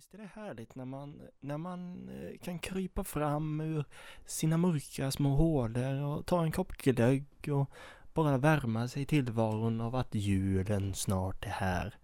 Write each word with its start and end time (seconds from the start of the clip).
visst 0.00 0.14
är 0.14 0.18
det 0.18 0.30
härligt 0.34 0.74
när 0.74 0.84
man, 0.84 1.22
när 1.40 1.58
man 1.58 2.08
eh, 2.08 2.38
kan 2.38 2.58
krypa 2.58 3.04
fram 3.04 3.60
ur 3.60 3.84
sina 4.26 4.56
mörka 4.56 5.10
små 5.10 5.36
hålor 5.36 6.02
och 6.02 6.26
ta 6.26 6.42
en 6.42 6.52
kopp 6.52 6.76
glögg 6.76 7.26
och 7.50 7.70
bara 8.14 8.38
värma 8.38 8.88
sig 8.88 9.06
tillvaron 9.06 9.80
av 9.80 9.94
att 9.94 10.14
julen 10.14 10.94
snart 10.94 11.44
är 11.44 11.50
här. 11.50 11.94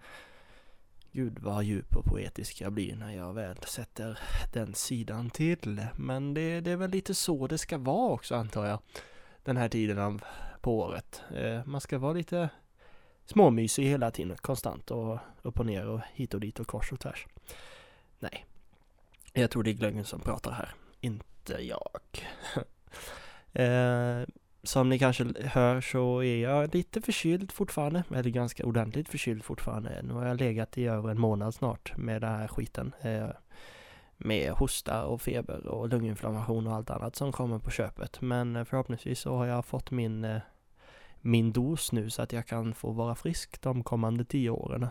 Gud 1.12 1.38
vad 1.38 1.64
djup 1.64 1.96
och 1.96 2.04
poetisk 2.04 2.60
jag 2.60 2.72
blir 2.72 2.96
när 2.96 3.16
jag 3.16 3.34
väl 3.34 3.56
sätter 3.56 4.18
den 4.52 4.74
sidan 4.74 5.30
till. 5.30 5.86
Men 5.94 6.34
det, 6.34 6.60
det 6.60 6.70
är 6.70 6.76
väl 6.76 6.90
lite 6.90 7.14
så 7.14 7.46
det 7.46 7.58
ska 7.58 7.78
vara 7.78 8.12
också 8.12 8.34
antar 8.34 8.66
jag. 8.66 8.78
Den 9.44 9.56
här 9.56 9.68
tiden 9.68 9.98
av, 9.98 10.24
på 10.60 10.78
året. 10.78 11.22
Eh, 11.34 11.66
man 11.66 11.80
ska 11.80 11.98
vara 11.98 12.12
lite 12.12 12.48
småmysig 13.24 13.84
hela 13.84 14.10
tiden, 14.10 14.36
konstant 14.36 14.90
och 14.90 15.18
upp 15.42 15.60
och 15.60 15.66
ner 15.66 15.88
och 15.88 16.00
hit 16.14 16.34
och 16.34 16.40
dit 16.40 16.60
och 16.60 16.66
kors 16.66 16.92
och 16.92 17.00
tvärs. 17.00 17.26
Nej, 18.18 18.46
jag 19.32 19.50
tror 19.50 19.62
det 19.62 19.70
är 19.70 19.72
glöggen 19.72 20.04
som 20.04 20.20
pratar 20.20 20.52
här, 20.52 20.74
inte 21.00 21.52
jag. 21.52 22.00
eh, 23.62 24.28
som 24.62 24.88
ni 24.88 24.98
kanske 24.98 25.26
hör 25.44 25.80
så 25.80 26.22
är 26.22 26.36
jag 26.36 26.74
lite 26.74 27.00
förkyld 27.00 27.52
fortfarande, 27.52 28.04
eller 28.14 28.30
ganska 28.30 28.64
ordentligt 28.66 29.08
förkyld 29.08 29.44
fortfarande. 29.44 30.02
Nu 30.02 30.12
har 30.12 30.26
jag 30.26 30.40
legat 30.40 30.78
i 30.78 30.86
över 30.86 31.10
en 31.10 31.20
månad 31.20 31.54
snart 31.54 31.96
med 31.96 32.22
den 32.22 32.30
här 32.30 32.48
skiten. 32.48 32.94
Eh, 33.00 33.28
med 34.18 34.52
hosta 34.52 35.04
och 35.04 35.22
feber 35.22 35.66
och 35.66 35.88
lunginflammation 35.88 36.66
och 36.66 36.74
allt 36.74 36.90
annat 36.90 37.16
som 37.16 37.32
kommer 37.32 37.58
på 37.58 37.70
köpet. 37.70 38.20
Men 38.20 38.56
eh, 38.56 38.64
förhoppningsvis 38.64 39.20
så 39.20 39.36
har 39.36 39.46
jag 39.46 39.64
fått 39.64 39.90
min 39.90 40.24
eh, 40.24 40.40
min 41.20 41.52
dos 41.52 41.92
nu 41.92 42.10
så 42.10 42.22
att 42.22 42.32
jag 42.32 42.46
kan 42.46 42.74
få 42.74 42.90
vara 42.90 43.14
frisk 43.14 43.62
de 43.62 43.82
kommande 43.84 44.24
tio 44.24 44.50
åren. 44.50 44.86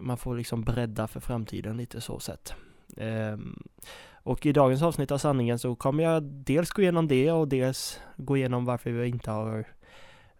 Man 0.00 0.16
får 0.16 0.36
liksom 0.36 0.62
bredda 0.62 1.06
för 1.06 1.20
framtiden 1.20 1.76
lite 1.76 2.00
så 2.00 2.20
sett. 2.20 2.54
Ehm, 2.96 3.62
och 4.12 4.46
i 4.46 4.52
dagens 4.52 4.82
avsnitt 4.82 5.10
av 5.10 5.18
sanningen 5.18 5.58
så 5.58 5.74
kommer 5.74 6.04
jag 6.04 6.22
dels 6.22 6.70
gå 6.70 6.82
igenom 6.82 7.08
det 7.08 7.32
och 7.32 7.48
dels 7.48 8.00
gå 8.16 8.36
igenom 8.36 8.64
varför 8.64 8.90
vi 8.90 9.08
inte 9.08 9.30
har 9.30 9.64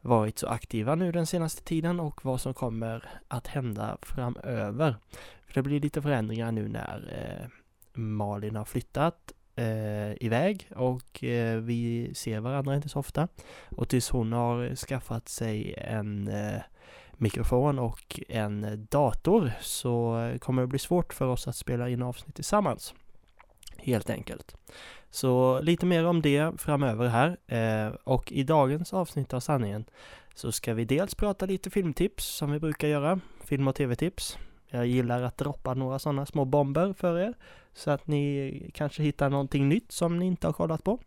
varit 0.00 0.38
så 0.38 0.46
aktiva 0.46 0.94
nu 0.94 1.12
den 1.12 1.26
senaste 1.26 1.64
tiden 1.64 2.00
och 2.00 2.24
vad 2.24 2.40
som 2.40 2.54
kommer 2.54 3.20
att 3.28 3.46
hända 3.46 3.98
framöver. 4.02 4.96
För 5.46 5.54
det 5.54 5.62
blir 5.62 5.80
lite 5.80 6.02
förändringar 6.02 6.52
nu 6.52 6.68
när 6.68 7.12
eh, 7.12 7.48
Malin 7.92 8.56
har 8.56 8.64
flyttat 8.64 9.32
eh, 9.56 10.24
iväg 10.24 10.70
och 10.76 11.24
eh, 11.24 11.60
vi 11.60 12.10
ser 12.14 12.40
varandra 12.40 12.74
inte 12.74 12.88
så 12.88 12.98
ofta. 12.98 13.28
Och 13.76 13.88
tills 13.88 14.10
hon 14.10 14.32
har 14.32 14.74
skaffat 14.76 15.28
sig 15.28 15.74
en 15.78 16.28
eh, 16.28 16.60
mikrofon 17.16 17.78
och 17.78 18.20
en 18.28 18.86
dator 18.90 19.52
så 19.60 20.16
kommer 20.40 20.62
det 20.62 20.68
bli 20.68 20.78
svårt 20.78 21.14
för 21.14 21.26
oss 21.26 21.48
att 21.48 21.56
spela 21.56 21.88
in 21.88 22.02
avsnitt 22.02 22.34
tillsammans. 22.34 22.94
Helt 23.76 24.10
enkelt. 24.10 24.56
Så 25.10 25.60
lite 25.60 25.86
mer 25.86 26.06
om 26.06 26.22
det 26.22 26.60
framöver 26.60 27.08
här. 27.08 27.36
Eh, 27.46 27.94
och 28.04 28.32
i 28.32 28.42
dagens 28.42 28.92
avsnitt 28.92 29.34
av 29.34 29.40
sanningen 29.40 29.84
så 30.34 30.52
ska 30.52 30.74
vi 30.74 30.84
dels 30.84 31.14
prata 31.14 31.46
lite 31.46 31.70
filmtips 31.70 32.24
som 32.24 32.50
vi 32.50 32.60
brukar 32.60 32.88
göra. 32.88 33.20
Film 33.44 33.68
och 33.68 33.74
tv-tips. 33.74 34.38
Jag 34.68 34.86
gillar 34.86 35.22
att 35.22 35.38
droppa 35.38 35.74
några 35.74 35.98
sådana 35.98 36.26
små 36.26 36.44
bomber 36.44 36.92
för 36.92 37.18
er. 37.18 37.34
Så 37.72 37.90
att 37.90 38.06
ni 38.06 38.70
kanske 38.74 39.02
hittar 39.02 39.30
någonting 39.30 39.68
nytt 39.68 39.92
som 39.92 40.18
ni 40.18 40.26
inte 40.26 40.46
har 40.46 40.52
kollat 40.52 40.84
på. 40.84 40.98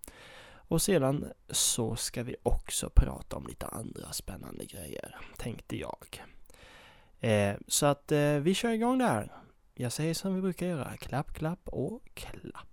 Och 0.70 0.82
sedan 0.82 1.32
så 1.50 1.96
ska 1.96 2.24
vi 2.24 2.36
också 2.44 2.90
prata 2.90 3.36
om 3.36 3.48
lite 3.48 3.66
andra 3.66 4.12
spännande 4.12 4.66
grejer, 4.66 5.16
tänkte 5.38 5.78
jag. 5.78 6.24
Eh, 7.20 7.56
så 7.68 7.86
att 7.86 8.12
eh, 8.12 8.34
vi 8.34 8.54
kör 8.54 8.70
igång 8.70 8.98
där. 8.98 9.32
Jag 9.74 9.92
säger 9.92 10.14
som 10.14 10.36
vi 10.36 10.42
brukar 10.42 10.68
göra, 10.68 10.98
klapp, 10.98 11.34
klapp 11.34 11.70
och 11.70 12.02
klapp. 12.14 12.68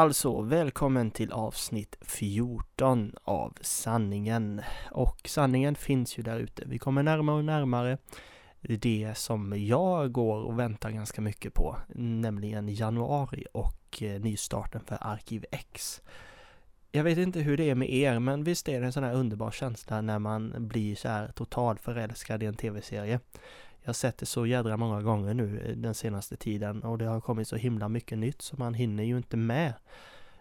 Alltså, 0.00 0.40
välkommen 0.40 1.10
till 1.10 1.32
avsnitt 1.32 1.96
14 2.00 3.12
av 3.24 3.56
Sanningen. 3.60 4.62
Och 4.90 5.20
sanningen 5.24 5.74
finns 5.74 6.18
ju 6.18 6.22
där 6.22 6.38
ute. 6.38 6.62
Vi 6.66 6.78
kommer 6.78 7.02
närmare 7.02 7.36
och 7.36 7.44
närmare 7.44 7.98
det 8.60 9.12
som 9.16 9.54
jag 9.66 10.12
går 10.12 10.42
och 10.42 10.58
väntar 10.58 10.90
ganska 10.90 11.20
mycket 11.20 11.54
på, 11.54 11.76
nämligen 11.94 12.68
januari 12.68 13.46
och 13.52 14.02
eh, 14.02 14.20
nystarten 14.20 14.80
för 14.86 14.98
Arkiv 15.00 15.44
X. 15.50 16.02
Jag 16.92 17.04
vet 17.04 17.18
inte 17.18 17.40
hur 17.40 17.56
det 17.56 17.70
är 17.70 17.74
med 17.74 17.92
er, 17.92 18.18
men 18.18 18.44
visst 18.44 18.68
är 18.68 18.80
det 18.80 18.86
en 18.86 18.92
sån 18.92 19.04
här 19.04 19.14
underbar 19.14 19.50
känsla 19.50 20.00
när 20.00 20.18
man 20.18 20.54
blir 20.58 20.96
så 20.96 21.08
här 21.08 21.28
totalt 21.28 21.80
förälskad 21.80 22.42
i 22.42 22.46
en 22.46 22.56
tv-serie. 22.56 23.20
Jag 23.82 23.88
har 23.88 23.92
sett 23.92 24.18
det 24.18 24.26
så 24.26 24.46
jädra 24.46 24.76
många 24.76 25.02
gånger 25.02 25.34
nu 25.34 25.60
eh, 25.66 25.76
den 25.76 25.94
senaste 25.94 26.36
tiden 26.36 26.82
och 26.82 26.98
det 26.98 27.04
har 27.04 27.20
kommit 27.20 27.48
så 27.48 27.56
himla 27.56 27.88
mycket 27.88 28.18
nytt 28.18 28.42
så 28.42 28.56
man 28.56 28.74
hinner 28.74 29.04
ju 29.04 29.16
inte 29.16 29.36
med. 29.36 29.72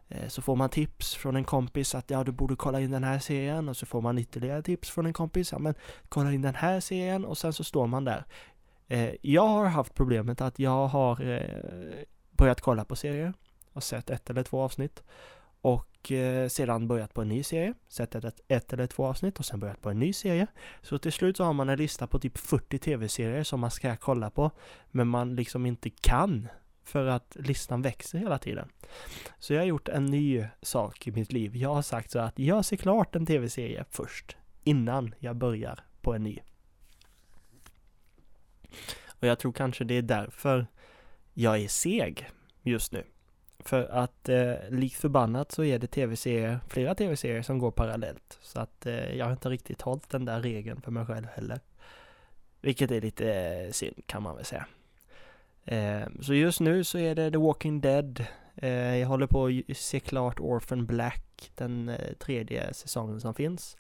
Eh, 0.08 0.28
så 0.28 0.42
får 0.42 0.56
man 0.56 0.70
tips 0.70 1.16
från 1.16 1.36
en 1.36 1.44
kompis 1.44 1.96
att 1.96 2.10
ja, 2.10 2.24
du 2.24 2.32
borde 2.32 2.56
kolla 2.56 2.80
in 2.80 2.92
den 2.92 3.04
här 3.04 3.20
serien 3.20 3.70
och 3.70 3.78
så 3.78 3.86
får 3.86 4.02
man 4.02 4.18
ytterligare 4.18 4.62
tips 4.62 4.90
från 4.90 5.06
en 5.06 5.14
kompis. 5.14 5.52
Ja, 5.52 5.60
men 5.60 5.76
kolla 6.10 6.34
in 6.34 6.42
den 6.42 6.56
här 6.56 6.80
serien 6.80 7.26
och 7.26 7.38
sen 7.38 7.54
så 7.54 7.64
står 7.64 7.88
man 7.88 8.06
där. 8.06 8.26
Eh, 8.88 9.12
jag 9.22 9.48
har 9.48 9.66
haft 9.66 9.94
problemet 9.94 10.42
att 10.42 10.60
jag 10.60 10.88
har 10.88 11.44
börjat 12.32 12.62
kolla 12.62 12.86
på 12.86 12.96
serier 12.96 13.34
och 13.74 13.84
sett 13.84 14.10
ett 14.10 14.30
eller 14.30 14.44
två 14.44 14.62
avsnitt 14.62 15.04
och 15.62 16.12
eh, 16.12 16.48
sedan 16.48 16.88
börjat 16.88 17.14
på 17.14 17.22
en 17.22 17.30
ny 17.30 17.44
serie, 17.44 17.74
sett 17.88 18.16
ett, 18.16 18.40
ett 18.48 18.74
eller 18.74 18.88
två 18.88 19.06
avsnitt 19.06 19.40
och 19.40 19.46
sen 19.46 19.60
börjat 19.60 19.82
på 19.82 19.90
en 19.90 20.00
ny 20.00 20.14
serie. 20.14 20.48
Så 20.82 20.98
till 20.98 21.12
slut 21.12 21.38
så 21.38 21.44
har 21.44 21.54
man 21.54 21.70
en 21.70 21.78
lista 21.78 22.08
på 22.08 22.20
typ 22.20 22.38
40 22.38 22.80
tv-serier 22.80 23.44
som 23.44 23.60
man 23.60 23.72
ska 23.72 23.96
kolla 23.96 24.30
på, 24.30 24.52
men 24.92 25.08
man 25.08 25.36
liksom 25.36 25.66
inte 25.66 25.90
kan 25.90 26.48
för 26.84 27.06
att 27.06 27.38
listan 27.40 27.82
växer 27.82 28.20
hela 28.20 28.38
tiden. 28.38 28.70
Så 29.40 29.54
jag 29.54 29.62
har 29.62 29.66
gjort 29.66 29.88
en 29.88 30.06
ny 30.06 30.46
sak 30.62 31.08
i 31.08 31.12
mitt 31.12 31.32
liv. 31.32 31.56
Jag 31.56 31.74
har 31.74 31.82
sagt 31.82 32.12
så 32.12 32.20
att 32.20 32.40
jag 32.40 32.66
ser 32.66 32.78
klart 32.78 33.16
en 33.16 33.26
tv-serie 33.26 33.86
först, 33.90 34.38
innan 34.64 35.16
jag 35.20 35.36
börjar 35.36 35.84
på 36.02 36.14
en 36.14 36.24
ny. 36.24 36.40
Och 39.08 39.28
jag 39.28 39.40
tror 39.40 39.52
kanske 39.52 39.84
det 39.84 39.94
är 39.94 40.02
därför 40.02 40.68
jag 41.34 41.60
är 41.60 41.68
seg 41.68 42.30
just 42.62 42.92
nu. 42.92 43.04
För 43.60 43.84
att 43.84 44.30
eh, 44.30 44.54
likt 44.70 44.96
förbannat 44.96 45.52
så 45.52 45.64
är 45.64 45.80
det 45.80 45.88
tv-serier, 45.88 46.60
flera 46.68 46.96
tv-serier 46.96 47.42
som 47.42 47.60
går 47.60 47.72
parallellt. 47.72 48.38
Så 48.42 48.60
att 48.60 48.86
eh, 48.86 49.16
jag 49.16 49.26
har 49.26 49.32
inte 49.32 49.50
riktigt 49.50 49.82
hållit 49.82 50.10
den 50.10 50.26
där 50.26 50.42
regeln 50.42 50.82
för 50.82 50.92
mig 50.92 51.06
själv 51.06 51.28
heller. 51.28 51.60
Vilket 52.62 52.92
är 52.92 53.02
lite 53.02 53.34
eh, 53.34 53.72
synd 53.72 54.04
kan 54.06 54.24
man 54.24 54.36
väl 54.36 54.46
säga. 54.46 54.66
Eh, 55.66 56.08
så 56.22 56.34
just 56.34 56.60
nu 56.60 56.84
så 56.84 56.98
är 56.98 57.16
det 57.16 57.32
The 57.32 57.38
Walking 57.38 57.82
Dead. 57.82 58.26
Eh, 58.56 58.98
jag 58.98 59.08
håller 59.08 59.28
på 59.28 59.46
att 59.46 59.78
se 59.78 60.00
klart 60.00 60.40
Orphan 60.40 60.86
Black, 60.86 61.52
den 61.56 61.90
eh, 61.90 62.14
tredje 62.14 62.74
säsongen 62.74 63.22
som 63.22 63.34
finns. 63.34 63.78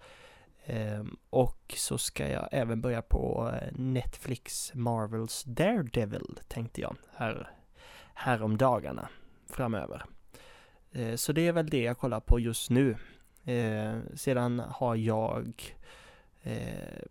Ehm, 0.66 1.18
och 1.30 1.74
så 1.78 1.98
ska 1.98 2.28
jag 2.28 2.50
även 2.52 2.82
börja 2.82 3.02
på 3.02 3.52
eh, 3.54 3.68
Netflix 3.72 4.72
Marvels 4.74 5.44
Daredevil 5.44 6.40
tänkte 6.48 6.82
jag 6.82 6.96
här, 7.16 7.52
häromdagarna. 8.14 9.02
dagarna 9.02 9.10
framöver. 9.50 10.06
Eh, 10.92 11.16
så 11.16 11.34
det 11.34 11.48
är 11.48 11.52
väl 11.52 11.70
det 11.70 11.82
jag 11.82 11.98
kollar 11.98 12.20
på 12.20 12.40
just 12.40 12.70
nu. 12.70 12.96
Eh, 13.44 13.98
sedan 14.16 14.60
har 14.60 14.96
jag 14.96 15.76
eh, 16.42 17.04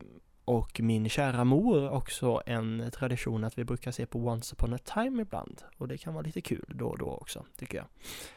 och 0.44 0.80
min 0.80 1.08
kära 1.08 1.44
mor 1.44 1.90
också 1.90 2.42
en 2.46 2.90
tradition 2.90 3.44
att 3.44 3.58
vi 3.58 3.64
brukar 3.64 3.90
se 3.90 4.06
på 4.06 4.18
Once 4.18 4.54
upon 4.54 4.74
a 4.74 4.78
time 4.78 5.22
ibland. 5.22 5.62
Och 5.76 5.88
det 5.88 5.98
kan 5.98 6.14
vara 6.14 6.24
lite 6.24 6.40
kul 6.40 6.64
då 6.68 6.86
och 6.86 6.98
då 6.98 7.06
också, 7.06 7.44
tycker 7.56 7.78
jag. 7.78 7.86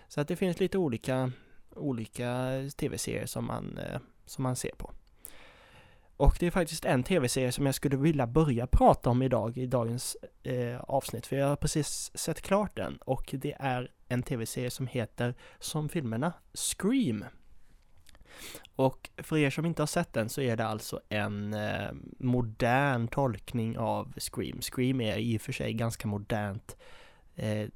Så 0.08 0.22
att 0.22 0.28
det 0.28 0.36
finns 0.36 0.60
lite 0.60 0.78
olika, 0.78 1.32
olika 1.76 2.48
tv-serier 2.78 3.26
som 3.26 3.46
man, 3.46 3.80
som 4.26 4.44
man 4.44 4.56
ser 4.56 4.72
på. 4.78 4.92
Och 6.18 6.38
det 6.40 6.48
är 6.48 6.52
faktiskt 6.52 6.86
en 6.86 7.04
tv-serie 7.04 7.52
som 7.52 7.66
jag 7.66 7.76
skulle 7.76 7.98
vilja 7.98 8.28
börja 8.28 8.68
prata 8.68 9.10
om 9.10 9.22
idag 9.22 9.58
i 9.58 9.66
dagens 9.66 10.18
eh, 10.44 10.80
avsnitt, 10.80 11.28
för 11.28 11.36
jag 11.36 11.48
har 11.48 11.56
precis 11.56 12.12
sett 12.18 12.42
klart 12.42 12.76
den 12.76 12.98
och 12.98 13.36
det 13.38 13.56
är 13.60 13.92
en 14.08 14.24
tv-serie 14.24 14.72
som 14.72 14.88
heter, 14.88 15.36
som 15.60 15.90
filmerna, 15.90 16.34
Scream. 16.54 17.26
Och 18.76 19.10
för 19.18 19.38
er 19.38 19.50
som 19.50 19.66
inte 19.66 19.82
har 19.82 19.88
sett 19.88 20.14
den 20.14 20.30
så 20.30 20.42
är 20.42 20.58
det 20.58 20.66
alltså 20.66 21.02
en 21.10 21.54
eh, 21.54 21.92
modern 22.20 23.08
tolkning 23.08 23.78
av 23.78 24.14
Scream. 24.18 24.62
Scream 24.62 25.02
är 25.02 25.18
i 25.18 25.38
och 25.38 25.42
för 25.42 25.52
sig 25.52 25.74
ganska 25.74 26.08
modernt 26.08 26.78
eh, 27.36 27.68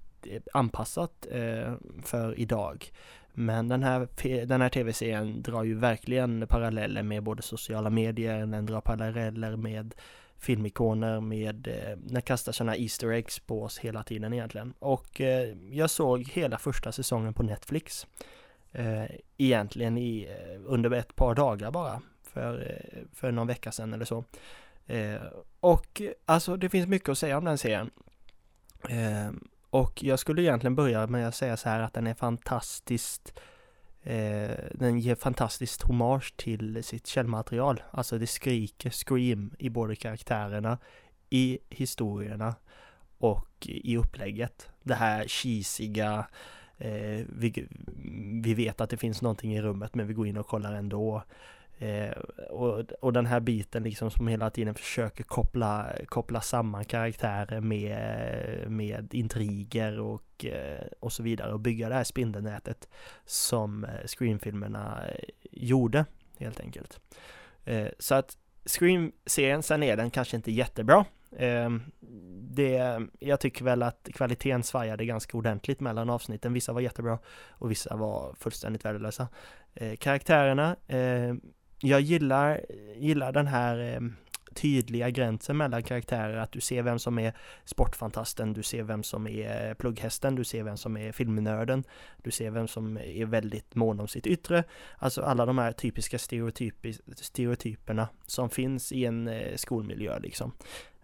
anpassat 0.54 1.28
eh, 1.32 1.74
för 2.04 2.40
idag. 2.40 2.92
Men 3.38 3.68
den 3.68 3.84
här, 3.84 4.08
den 4.46 4.62
här 4.62 4.70
tv-serien 4.70 5.42
drar 5.42 5.64
ju 5.64 5.76
verkligen 5.76 6.48
paralleller 6.48 7.04
med 7.04 7.24
både 7.24 7.42
sociala 7.42 7.90
medier, 7.90 8.46
den 8.46 8.66
drar 8.66 8.82
paralleller 8.82 9.56
med 9.56 9.94
filmikoner 10.38 11.20
med, 11.22 11.68
eh, 11.68 11.98
den 11.98 12.22
kastar 12.22 12.52
sådana 12.52 12.76
Easter 12.76 13.12
eggs 13.12 13.40
på 13.40 13.64
oss 13.64 13.78
hela 13.78 14.04
tiden 14.04 14.34
egentligen. 14.34 14.74
Och 14.80 15.22
eh, 15.22 15.58
jag 15.72 15.90
såg 15.90 16.24
hela 16.24 16.58
första 16.58 16.92
säsongen 16.92 17.34
på 17.34 17.44
Netflix. 17.44 18.08
Eh, 18.72 19.06
egentligen 19.38 19.98
i, 19.98 20.28
eh, 20.30 20.62
under 20.66 20.92
ett 20.92 21.16
par 21.16 21.36
dagar 21.36 21.72
bara. 21.72 22.02
För, 22.24 22.72
eh, 22.72 23.02
för 23.14 23.32
någon 23.32 23.48
vecka 23.48 23.72
sedan 23.72 23.94
eller 23.94 24.06
så. 24.06 24.24
Eh, 24.86 25.22
och 25.60 26.02
alltså 26.26 26.58
det 26.58 26.70
finns 26.70 26.88
mycket 26.88 27.10
att 27.10 27.18
säga 27.18 27.38
om 27.38 27.46
den 27.46 27.58
serien 27.58 27.92
och 29.81 30.04
jag 30.04 30.19
skulle 30.19 30.42
egentligen 30.42 30.75
börja 30.75 31.07
med 31.07 31.27
att 31.27 31.36
säga 31.36 31.57
så 31.57 31.69
här 31.69 31.80
att 31.80 31.94
den 31.94 32.07
är 32.07 32.13
fantastiskt 32.13 33.39
eh, 34.04 34.51
den 34.72 35.00
ger 35.00 35.16
fantastiskt 35.16 35.81
hommage 35.81 36.33
till 36.38 36.83
sitt 36.83 37.07
källmaterial. 37.07 37.83
Alltså 37.92 38.18
det 38.18 38.27
skriker 38.27 38.89
Scream 38.89 39.54
i 39.60 39.69
både 39.69 39.95
karaktärerna, 39.95 40.77
i 41.30 41.60
historierna 41.69 42.56
och 43.18 43.68
i 43.68 43.98
upplägget. 43.98 44.69
Det 44.83 44.95
här 44.95 45.27
cheesiga, 45.27 46.25
Eh, 46.77 47.25
vi, 47.30 47.68
vi, 48.44 48.54
vet 48.54 48.81
att 48.81 48.89
det 48.89 48.98
finns 48.98 49.22
någonting 49.22 49.56
i 49.56 49.62
rummet 49.62 49.95
men 49.95 50.07
vi 50.07 50.13
går 50.13 50.27
in 50.27 50.38
och 50.38 50.48
kollar 50.48 50.74
ändå. 50.74 51.24
Eh, 51.77 52.12
och, 52.50 52.80
och 53.01 53.13
den 53.13 53.25
här 53.25 53.39
biten 53.39 53.83
liksom 53.83 54.12
som 54.12 54.27
hela 54.27 54.50
tiden 54.50 54.75
försöker 54.75 55.24
koppla, 55.24 55.92
koppla 56.06 56.42
samman 56.42 56.86
karaktärer 56.86 57.62
med, 57.62 58.72
med 58.72 59.13
intriger 59.13 60.00
och, 60.00 60.45
eh, 60.45 60.88
och 61.00 61.13
så 61.13 61.24
vidare 61.24 61.54
och 61.54 61.60
bygga 61.60 61.89
det 61.89 61.95
här 61.95 62.04
spindelnätet 62.04 62.89
som 63.25 63.83
eh, 63.83 64.06
Scream-filmerna 64.06 65.07
eh, 65.07 65.30
gjorde 65.51 66.06
helt 66.39 66.60
enkelt. 66.60 67.00
Eh, 67.66 67.88
så 68.00 68.16
att 68.16 68.38
Scream-serien, 68.66 69.63
sen 69.63 69.83
är 69.83 69.98
den 69.98 70.12
kanske 70.12 70.36
inte 70.36 70.51
jättebra. 70.51 71.06
Eh, 71.38 71.69
det, 72.39 73.01
jag 73.19 73.39
tycker 73.39 73.66
väl 73.66 73.83
att 73.83 74.10
kvaliteten 74.13 74.63
svajade 74.63 75.06
ganska 75.06 75.38
ordentligt 75.38 75.80
mellan 75.80 76.10
avsnitten. 76.10 76.54
Vissa 76.54 76.74
var 76.74 76.81
jättebra 76.81 77.19
och 77.50 77.72
vissa 77.72 77.95
var 77.95 78.36
fullständigt 78.39 78.86
värdelösa. 78.86 79.27
Eh, 79.74 79.95
karaktärerna, 79.95 80.75
eh, 80.88 81.36
jag 81.80 82.01
gillar, 82.01 82.66
gillar 82.95 83.31
den 83.31 83.48
här 83.48 83.94
eh, 83.94 84.01
tydliga 84.56 85.10
gränsen 85.10 85.57
mellan 85.57 85.83
karaktärer, 85.83 86.38
att 86.38 86.51
du 86.51 86.62
ser 86.62 86.81
vem 86.81 87.00
som 87.00 87.19
är 87.19 87.33
sportfantasten, 87.66 88.54
du 88.54 88.63
ser 88.63 88.83
vem 88.83 89.04
som 89.04 89.27
är 89.27 89.69
eh, 89.69 89.74
plugghästen, 89.74 90.36
du 90.36 90.44
ser 90.44 90.63
vem 90.63 90.77
som 90.77 90.98
är 90.98 91.12
filmnörden, 91.12 91.83
du 92.24 92.31
ser 92.31 92.51
vem 92.51 92.68
som 92.68 92.98
är 92.98 93.25
väldigt 93.25 93.75
mån 93.75 94.00
om 94.00 94.07
sitt 94.07 94.27
yttre. 94.27 94.63
Alltså 94.98 95.22
alla 95.22 95.45
de 95.45 95.57
här 95.57 95.72
typiska 95.72 96.18
stereotyperna 97.16 98.07
som 98.25 98.50
finns 98.50 98.92
i 98.92 99.06
en 99.06 99.27
eh, 99.27 99.56
skolmiljö 99.56 100.19
liksom. 100.19 100.51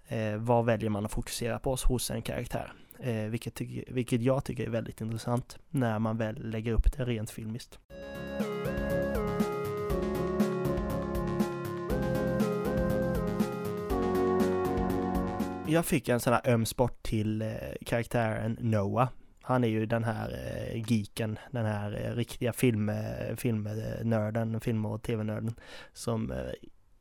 Eh, 0.07 0.35
vad 0.37 0.65
väljer 0.65 0.89
man 0.89 1.05
att 1.05 1.11
fokusera 1.11 1.59
på 1.59 1.75
hos 1.85 2.11
en 2.11 2.21
karaktär? 2.21 2.73
Eh, 2.99 3.15
vilket, 3.15 3.61
vilket 3.87 4.21
jag 4.21 4.45
tycker 4.45 4.65
är 4.65 4.69
väldigt 4.69 5.01
intressant 5.01 5.59
när 5.69 5.99
man 5.99 6.17
väl 6.17 6.49
lägger 6.49 6.73
upp 6.73 6.97
det 6.97 7.05
rent 7.05 7.31
filmiskt. 7.31 7.79
Jag 15.71 15.85
fick 15.85 16.09
en 16.09 16.19
sån 16.19 16.33
här 16.33 16.53
öm 16.53 16.65
sport 16.65 17.03
till 17.03 17.41
eh, 17.41 17.49
karaktären 17.85 18.57
Noah. 18.59 19.09
Han 19.41 19.63
är 19.63 19.67
ju 19.67 19.85
den 19.85 20.03
här 20.03 20.31
eh, 20.31 20.91
geeken, 20.91 21.39
den 21.51 21.65
här 21.65 22.05
eh, 22.05 22.15
riktiga 22.15 22.53
film, 22.53 22.89
eh, 22.89 23.35
filmnörden, 23.37 24.61
film 24.61 24.85
och 24.85 25.01
tv-nörden 25.03 25.55
som 25.93 26.31
eh, 26.31 26.37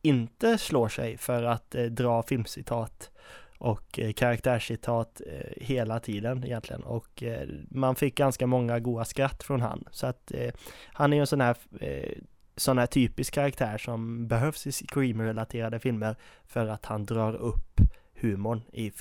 inte 0.02 0.58
slår 0.58 0.88
sig 0.88 1.16
för 1.16 1.42
att 1.42 1.74
eh, 1.74 1.84
dra 1.84 2.22
filmcitat 2.22 3.10
och 3.58 3.98
eh, 3.98 4.12
karaktärscitat 4.12 5.20
eh, 5.26 5.64
hela 5.64 6.00
tiden 6.00 6.44
egentligen 6.44 6.82
och 6.82 7.22
eh, 7.22 7.48
man 7.70 7.94
fick 7.94 8.14
ganska 8.14 8.46
många 8.46 8.78
goda 8.78 9.04
skratt 9.04 9.42
från 9.42 9.60
han 9.60 9.84
så 9.90 10.06
att 10.06 10.32
eh, 10.32 10.52
han 10.92 11.12
är 11.12 11.16
ju 11.16 11.20
en 11.20 11.26
sån 11.26 11.40
här 11.40 11.56
eh, 11.80 12.12
sån 12.56 12.78
här 12.78 12.86
typisk 12.86 13.34
karaktär 13.34 13.78
som 13.78 14.28
behövs 14.28 14.66
i 14.66 14.72
Scream-relaterade 14.72 15.80
filmer 15.80 16.16
för 16.44 16.66
att 16.66 16.84
han 16.84 17.04
drar 17.04 17.34
upp 17.34 17.80
humorn 18.20 18.62
i, 18.72 18.92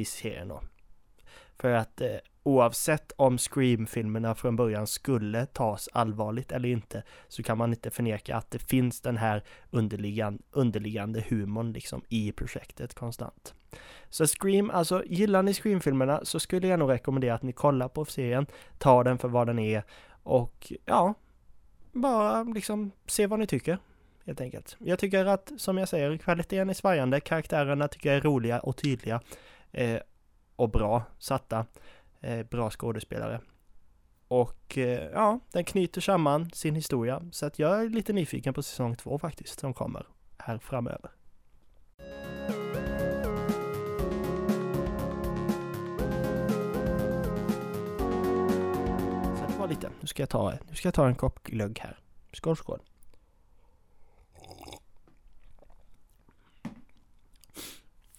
i 0.00 0.04
serien 0.04 0.48
då. 0.48 0.60
För 1.58 1.72
att 1.72 2.00
eh, 2.00 2.16
oavsett 2.42 3.12
om 3.16 3.38
Scream-filmerna 3.38 4.34
från 4.34 4.56
början 4.56 4.86
skulle 4.86 5.46
tas 5.46 5.88
allvarligt 5.92 6.52
eller 6.52 6.68
inte 6.68 7.02
så 7.28 7.42
kan 7.42 7.58
man 7.58 7.70
inte 7.70 7.90
förneka 7.90 8.36
att 8.36 8.50
det 8.50 8.58
finns 8.58 9.00
den 9.00 9.16
här 9.16 9.44
underliggande, 9.70 10.42
underliggande 10.50 11.24
humorn 11.28 11.72
liksom 11.72 12.02
i 12.08 12.32
projektet 12.32 12.94
konstant. 12.94 13.54
Så 14.08 14.26
Scream, 14.26 14.70
alltså 14.70 15.04
gillar 15.06 15.42
ni 15.42 15.54
Scream-filmerna 15.54 16.20
så 16.24 16.40
skulle 16.40 16.68
jag 16.68 16.78
nog 16.78 16.90
rekommendera 16.90 17.34
att 17.34 17.42
ni 17.42 17.52
kollar 17.52 17.88
på 17.88 18.04
serien, 18.04 18.46
tar 18.78 19.04
den 19.04 19.18
för 19.18 19.28
vad 19.28 19.46
den 19.46 19.58
är 19.58 19.82
och 20.22 20.72
ja, 20.84 21.14
bara 21.92 22.42
liksom 22.42 22.90
se 23.06 23.26
vad 23.26 23.38
ni 23.38 23.46
tycker 23.46 23.78
helt 24.28 24.40
enkelt. 24.40 24.76
Jag 24.78 24.98
tycker 24.98 25.26
att, 25.26 25.52
som 25.56 25.78
jag 25.78 25.88
säger, 25.88 26.16
kvaliteten 26.16 26.70
är 26.70 26.74
svajande, 26.74 27.20
karaktärerna 27.20 27.88
tycker 27.88 28.08
jag 28.08 28.16
är 28.16 28.20
roliga 28.20 28.60
och 28.60 28.76
tydliga 28.76 29.20
eh, 29.72 30.00
och 30.56 30.70
bra 30.70 31.02
satta. 31.18 31.66
Eh, 32.20 32.46
bra 32.46 32.70
skådespelare. 32.70 33.40
Och 34.28 34.78
eh, 34.78 35.10
ja, 35.12 35.40
den 35.52 35.64
knyter 35.64 36.00
samman 36.00 36.50
sin 36.50 36.74
historia. 36.74 37.22
Så 37.32 37.46
att 37.46 37.58
jag 37.58 37.80
är 37.80 37.88
lite 37.88 38.12
nyfiken 38.12 38.54
på 38.54 38.62
säsong 38.62 38.96
två 38.96 39.18
faktiskt, 39.18 39.60
som 39.60 39.74
kommer 39.74 40.06
här 40.38 40.58
framöver. 40.58 41.10
Så 49.36 49.46
det 49.48 49.58
var 49.58 49.68
lite. 49.68 49.90
Nu 50.00 50.06
ska 50.06 50.22
jag 50.22 50.30
ta, 50.30 50.52
nu 50.68 50.74
ska 50.74 50.86
jag 50.86 50.94
ta 50.94 51.06
en 51.06 51.14
kopp 51.14 51.42
glögg 51.42 51.78
här. 51.78 51.98
Skål, 52.32 52.56
skål. 52.56 52.80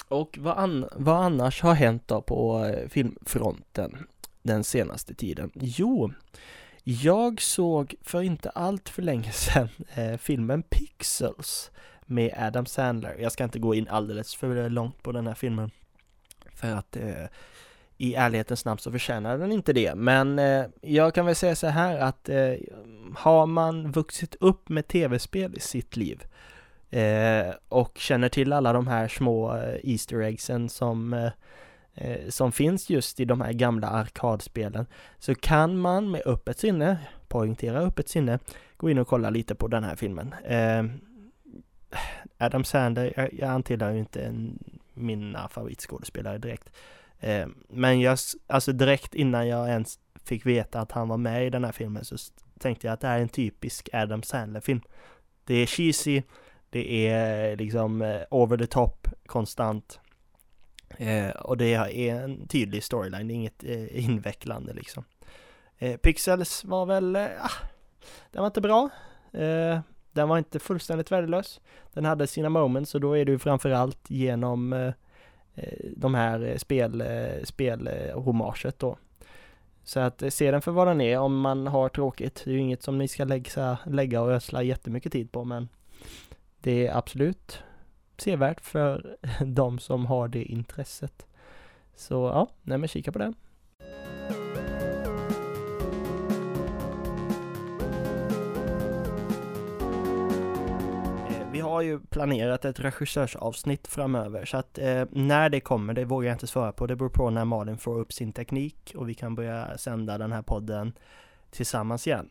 Och 0.09 0.37
vad, 0.41 0.57
an 0.57 0.89
vad 0.95 1.25
annars 1.25 1.61
har 1.61 1.73
hänt 1.73 2.03
då 2.07 2.21
på 2.21 2.65
eh, 2.65 2.89
filmfronten 2.89 4.07
den 4.41 4.63
senaste 4.63 5.13
tiden? 5.13 5.51
Jo, 5.53 6.11
jag 6.83 7.41
såg 7.41 7.95
för 8.01 8.21
inte 8.21 8.49
allt 8.49 8.89
för 8.89 9.01
länge 9.01 9.31
sedan 9.31 9.69
eh, 9.95 10.17
filmen 10.17 10.63
Pixels 10.63 11.71
med 12.01 12.33
Adam 12.37 12.65
Sandler. 12.65 13.15
Jag 13.19 13.31
ska 13.31 13.43
inte 13.43 13.59
gå 13.59 13.75
in 13.75 13.87
alldeles 13.87 14.35
för 14.35 14.69
långt 14.69 15.03
på 15.03 15.11
den 15.11 15.27
här 15.27 15.33
filmen 15.33 15.71
för 16.53 16.67
att 16.67 16.95
eh, 16.95 17.25
i 17.97 18.15
ärlighetens 18.15 18.65
namn 18.65 18.79
så 18.79 18.91
förtjänar 18.91 19.37
den 19.37 19.51
inte 19.51 19.73
det. 19.73 19.95
Men 19.95 20.39
eh, 20.39 20.65
jag 20.81 21.15
kan 21.15 21.25
väl 21.25 21.35
säga 21.35 21.55
så 21.55 21.67
här 21.67 21.99
att 21.99 22.29
eh, 22.29 22.53
har 23.15 23.45
man 23.45 23.91
vuxit 23.91 24.35
upp 24.39 24.69
med 24.69 24.87
tv-spel 24.87 25.57
i 25.57 25.59
sitt 25.59 25.97
liv 25.97 26.23
Eh, 26.89 27.53
och 27.69 27.97
känner 27.97 28.29
till 28.29 28.53
alla 28.53 28.73
de 28.73 28.87
här 28.87 29.07
små 29.07 29.55
eh, 29.55 29.75
Easter 29.83 30.21
eggsen 30.21 30.69
som, 30.69 31.13
eh, 31.13 31.31
eh, 31.93 32.29
som 32.29 32.51
finns 32.51 32.89
just 32.89 33.19
i 33.19 33.25
de 33.25 33.41
här 33.41 33.53
gamla 33.53 33.87
arkadspelen 33.87 34.85
så 35.17 35.35
kan 35.35 35.77
man 35.77 36.11
med 36.11 36.21
öppet 36.25 36.59
sinne, 36.59 36.97
poängtera 37.27 37.79
öppet 37.79 38.09
sinne, 38.09 38.39
gå 38.77 38.89
in 38.89 38.97
och 38.97 39.07
kolla 39.07 39.29
lite 39.29 39.55
på 39.55 39.67
den 39.67 39.83
här 39.83 39.95
filmen. 39.95 40.33
Eh, 40.45 40.83
Adam 42.37 42.63
Sandler, 42.63 43.13
jag, 43.15 43.33
jag 43.33 43.49
antillhör 43.49 43.91
ju 43.91 43.99
inte 43.99 44.21
en, 44.21 44.63
mina 44.93 45.47
favoritskådespelare 45.49 46.37
direkt. 46.37 46.69
Eh, 47.19 47.47
men 47.69 47.99
jag, 47.99 48.17
alltså 48.47 48.71
direkt 48.71 49.15
innan 49.15 49.47
jag 49.47 49.69
ens 49.69 49.99
fick 50.25 50.45
veta 50.45 50.79
att 50.79 50.91
han 50.91 51.07
var 51.07 51.17
med 51.17 51.47
i 51.47 51.49
den 51.49 51.63
här 51.63 51.71
filmen 51.71 52.05
så 52.05 52.15
tänkte 52.59 52.87
jag 52.87 52.93
att 52.93 53.01
det 53.01 53.07
här 53.07 53.17
är 53.17 53.21
en 53.21 53.29
typisk 53.29 53.89
Adam 53.93 54.23
Sandler-film. 54.23 54.81
Det 55.45 55.53
är 55.53 55.65
cheesy, 55.65 56.21
det 56.69 57.07
är 57.07 57.51
eh, 57.51 57.57
liksom 57.57 58.01
eh, 58.01 58.21
over 58.29 58.57
the 58.57 58.67
top 58.67 59.07
konstant. 59.25 59.99
Eh, 60.97 61.29
och 61.29 61.57
det 61.57 61.73
är 61.73 62.23
en 62.23 62.47
tydlig 62.47 62.83
storyline, 62.83 63.27
det 63.27 63.33
är 63.33 63.35
inget 63.35 63.63
eh, 63.63 64.05
invecklande 64.05 64.73
liksom. 64.73 65.03
Eh, 65.77 65.97
Pixels 65.97 66.65
var 66.65 66.85
väl, 66.85 67.15
eh, 67.15 67.27
ah, 67.41 67.67
den 68.31 68.41
var 68.41 68.47
inte 68.47 68.61
bra. 68.61 68.89
Eh, 69.31 69.79
den 70.11 70.29
var 70.29 70.37
inte 70.37 70.59
fullständigt 70.59 71.11
värdelös. 71.11 71.61
Den 71.93 72.05
hade 72.05 72.27
sina 72.27 72.49
moments 72.49 72.95
och 72.95 73.01
då 73.01 73.17
är 73.17 73.25
det 73.25 73.31
ju 73.31 73.39
framförallt 73.39 74.09
genom 74.09 74.73
eh, 74.73 74.93
de 75.95 76.15
här 76.15 76.57
spel, 76.57 77.03
spelhommaget 77.43 78.79
då. 78.79 78.97
Så 79.83 79.99
att 79.99 80.23
se 80.33 80.51
den 80.51 80.61
för 80.61 80.71
vad 80.71 80.87
den 80.87 81.01
är 81.01 81.19
om 81.19 81.39
man 81.39 81.67
har 81.67 81.89
tråkigt. 81.89 82.41
Det 82.45 82.51
är 82.51 82.53
ju 82.53 82.59
inget 82.59 82.83
som 82.83 82.97
ni 82.97 83.07
ska 83.07 83.23
lägga, 83.23 83.77
lägga 83.85 84.21
och 84.21 84.31
ösla 84.31 84.63
jättemycket 84.63 85.11
tid 85.11 85.31
på 85.31 85.43
men 85.43 85.69
det 86.61 86.87
är 86.87 86.97
absolut 86.97 87.63
sevärt 88.17 88.61
för 88.61 89.17
de 89.45 89.79
som 89.79 90.05
har 90.05 90.27
det 90.27 90.43
intresset. 90.43 91.25
Så 91.95 92.13
ja, 92.13 92.47
nej 92.61 92.77
men 92.77 92.87
kika 92.87 93.11
på 93.11 93.19
den. 93.19 93.35
Eh, 101.29 101.51
vi 101.51 101.59
har 101.59 101.81
ju 101.81 101.99
planerat 101.99 102.65
ett 102.65 102.79
regissörsavsnitt 102.79 103.87
framöver 103.87 104.45
så 104.45 104.57
att 104.57 104.77
eh, 104.77 105.05
när 105.09 105.49
det 105.49 105.59
kommer, 105.59 105.93
det 105.93 106.05
vågar 106.05 106.27
jag 106.27 106.35
inte 106.35 106.47
svara 106.47 106.71
på. 106.71 106.87
Det 106.87 106.95
beror 106.95 107.09
på 107.09 107.29
när 107.29 107.45
Malin 107.45 107.77
får 107.77 107.99
upp 107.99 108.13
sin 108.13 108.33
teknik 108.33 108.93
och 108.95 109.09
vi 109.09 109.13
kan 109.13 109.35
börja 109.35 109.77
sända 109.77 110.17
den 110.17 110.31
här 110.31 110.41
podden 110.41 110.93
tillsammans 111.51 112.07
igen. 112.07 112.29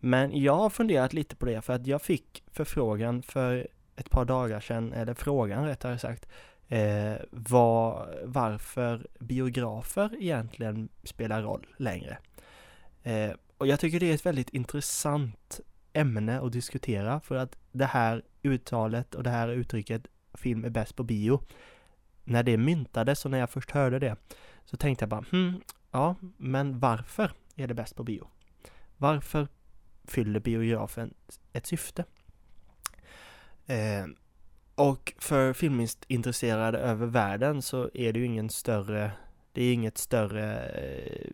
Men 0.00 0.42
jag 0.42 0.54
har 0.54 0.70
funderat 0.70 1.12
lite 1.12 1.36
på 1.36 1.46
det 1.46 1.62
för 1.62 1.72
att 1.72 1.86
jag 1.86 2.02
fick 2.02 2.42
förfrågan 2.52 3.22
för 3.22 3.68
ett 3.96 4.10
par 4.10 4.24
dagar 4.24 4.60
sedan, 4.60 4.92
eller 4.92 5.14
frågan 5.14 5.66
rättare 5.66 5.98
sagt, 5.98 6.28
eh, 6.68 7.14
var, 7.30 8.08
varför 8.24 9.06
biografer 9.18 10.16
egentligen 10.20 10.88
spelar 11.04 11.42
roll 11.42 11.66
längre. 11.76 12.18
Eh, 13.02 13.30
och 13.58 13.66
jag 13.66 13.80
tycker 13.80 14.00
det 14.00 14.10
är 14.10 14.14
ett 14.14 14.26
väldigt 14.26 14.50
intressant 14.50 15.60
ämne 15.92 16.40
att 16.40 16.52
diskutera 16.52 17.20
för 17.20 17.34
att 17.34 17.56
det 17.72 17.84
här 17.84 18.22
uttalet 18.42 19.14
och 19.14 19.22
det 19.22 19.30
här 19.30 19.48
uttrycket 19.48 20.06
film 20.34 20.64
är 20.64 20.70
bäst 20.70 20.96
på 20.96 21.02
bio. 21.02 21.42
När 22.24 22.42
det 22.42 22.56
myntades 22.56 23.24
och 23.24 23.30
när 23.30 23.38
jag 23.38 23.50
först 23.50 23.70
hörde 23.70 23.98
det 23.98 24.16
så 24.64 24.76
tänkte 24.76 25.02
jag 25.02 25.08
bara, 25.08 25.24
hmm, 25.30 25.60
ja, 25.90 26.14
men 26.36 26.78
varför 26.78 27.32
är 27.56 27.66
det 27.66 27.74
bäst 27.74 27.96
på 27.96 28.04
bio? 28.04 28.28
Varför 28.98 29.48
fyller 30.04 30.40
biografen 30.40 31.14
ett 31.52 31.66
syfte? 31.66 32.04
Eh, 33.66 34.06
och 34.74 35.14
för 35.18 35.52
filmintresserade 35.52 36.78
över 36.78 37.06
världen 37.06 37.62
så 37.62 37.90
är 37.94 38.12
det 38.12 38.18
ju 38.18 38.24
ingen 38.24 38.50
större 38.50 39.12
det 39.52 39.62
är 39.62 39.74
inget 39.74 39.98
större 39.98 40.66
eh, 40.66 41.30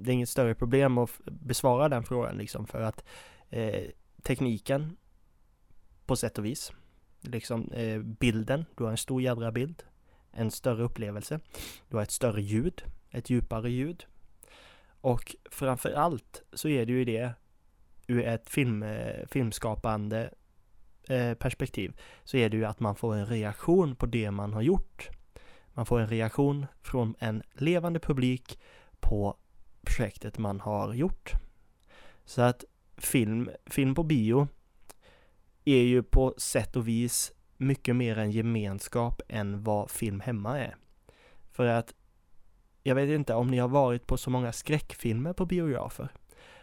det 0.00 0.10
är 0.10 0.14
inget 0.14 0.28
större 0.28 0.54
problem 0.54 0.98
att 0.98 1.10
besvara 1.24 1.88
den 1.88 2.04
frågan 2.04 2.36
liksom 2.36 2.66
för 2.66 2.80
att 2.80 3.04
eh, 3.50 3.84
tekniken 4.22 4.96
på 6.06 6.16
sätt 6.16 6.38
och 6.38 6.44
vis 6.44 6.72
liksom 7.20 7.70
eh, 7.72 7.98
bilden, 7.98 8.64
du 8.76 8.84
har 8.84 8.90
en 8.90 8.96
stor 8.96 9.22
jädra 9.22 9.52
bild 9.52 9.82
en 10.32 10.50
större 10.50 10.82
upplevelse 10.82 11.40
du 11.88 11.96
har 11.96 12.02
ett 12.02 12.10
större 12.10 12.42
ljud, 12.42 12.82
ett 13.10 13.30
djupare 13.30 13.70
ljud 13.70 14.06
och 15.00 15.36
framför 15.50 15.92
allt 15.92 16.42
så 16.52 16.68
är 16.68 16.86
det 16.86 16.92
ju 16.92 17.04
det 17.04 17.32
ur 18.06 18.22
ett 18.22 18.50
film, 18.50 18.82
eh, 18.82 19.26
filmskapande 19.26 20.30
eh, 21.08 21.34
perspektiv 21.34 22.00
så 22.24 22.36
är 22.36 22.48
det 22.48 22.56
ju 22.56 22.64
att 22.64 22.80
man 22.80 22.96
får 22.96 23.14
en 23.14 23.26
reaktion 23.26 23.96
på 23.96 24.06
det 24.06 24.30
man 24.30 24.52
har 24.52 24.62
gjort. 24.62 25.08
Man 25.74 25.86
får 25.86 26.00
en 26.00 26.08
reaktion 26.08 26.66
från 26.82 27.14
en 27.18 27.42
levande 27.52 28.00
publik 28.00 28.58
på 29.00 29.36
projektet 29.80 30.38
man 30.38 30.60
har 30.60 30.94
gjort. 30.94 31.32
Så 32.24 32.42
att 32.42 32.64
film, 32.96 33.50
film 33.66 33.94
på 33.94 34.02
bio 34.02 34.48
är 35.64 35.82
ju 35.82 36.02
på 36.02 36.34
sätt 36.38 36.76
och 36.76 36.88
vis 36.88 37.32
mycket 37.56 37.96
mer 37.96 38.18
en 38.18 38.30
gemenskap 38.30 39.22
än 39.28 39.62
vad 39.62 39.90
film 39.90 40.20
hemma 40.20 40.58
är. 40.58 40.76
För 41.52 41.66
att 41.66 41.94
jag 42.86 42.94
vet 42.94 43.10
inte 43.10 43.34
om 43.34 43.48
ni 43.48 43.58
har 43.58 43.68
varit 43.68 44.06
på 44.06 44.16
så 44.16 44.30
många 44.30 44.52
skräckfilmer 44.52 45.32
på 45.32 45.46
biografer. 45.46 46.08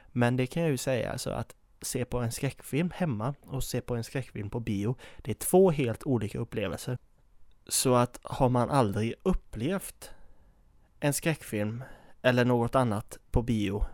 Men 0.08 0.38
det 0.38 0.48
kan 0.48 0.64
jag 0.64 0.72
ju 0.72 0.78
säga 0.78 1.12
alltså 1.12 1.30
att 1.30 1.56
se 1.82 2.06
på 2.06 2.18
en 2.18 2.32
skräckfilm 2.32 2.92
hemma 2.96 3.34
och 3.42 3.64
se 3.64 3.82
på 3.82 3.96
en 3.96 4.04
skräckfilm 4.04 4.50
på 4.50 4.60
bio. 4.60 4.96
Det 5.18 5.32
är 5.32 5.36
två 5.36 5.72
helt 5.72 6.04
olika 6.04 6.40
upplevelser. 6.40 6.98
Så 7.68 7.96
att 7.96 8.20
har 8.24 8.50
man 8.50 8.70
aldrig 8.70 9.14
upplevt 9.24 10.12
en 11.00 11.14
skräckfilm 11.14 11.84
eller 12.22 12.46
något 12.46 12.76
annat 12.76 13.20
på 13.32 13.42
bio 13.42 13.86